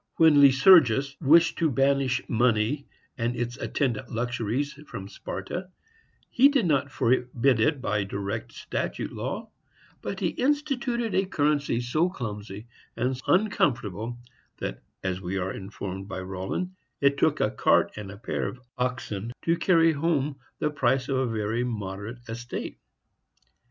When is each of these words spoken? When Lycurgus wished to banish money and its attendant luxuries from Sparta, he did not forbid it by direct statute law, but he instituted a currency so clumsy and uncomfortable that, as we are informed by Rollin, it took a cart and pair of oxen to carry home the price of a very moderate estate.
When 0.15 0.41
Lycurgus 0.41 1.15
wished 1.21 1.59
to 1.59 1.69
banish 1.69 2.27
money 2.27 2.87
and 3.19 3.35
its 3.35 3.55
attendant 3.57 4.09
luxuries 4.09 4.73
from 4.87 5.07
Sparta, 5.07 5.69
he 6.27 6.49
did 6.49 6.65
not 6.65 6.89
forbid 6.89 7.59
it 7.59 7.81
by 7.81 8.03
direct 8.05 8.51
statute 8.51 9.11
law, 9.13 9.51
but 10.01 10.19
he 10.19 10.29
instituted 10.29 11.13
a 11.13 11.27
currency 11.27 11.81
so 11.81 12.09
clumsy 12.09 12.65
and 12.97 13.21
uncomfortable 13.27 14.17
that, 14.57 14.81
as 15.03 15.21
we 15.21 15.37
are 15.37 15.53
informed 15.53 16.07
by 16.07 16.19
Rollin, 16.21 16.75
it 16.99 17.19
took 17.19 17.39
a 17.39 17.51
cart 17.51 17.91
and 17.95 18.11
pair 18.23 18.47
of 18.47 18.59
oxen 18.79 19.31
to 19.43 19.55
carry 19.55 19.91
home 19.91 20.37
the 20.57 20.71
price 20.71 21.09
of 21.09 21.17
a 21.17 21.27
very 21.27 21.63
moderate 21.63 22.27
estate. 22.27 22.79